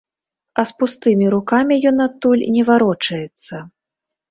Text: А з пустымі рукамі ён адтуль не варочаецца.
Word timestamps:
А 0.61 0.63
з 0.69 0.79
пустымі 0.83 1.27
рукамі 1.35 1.77
ён 1.91 2.03
адтуль 2.07 2.43
не 2.57 2.67
варочаецца. 2.73 3.65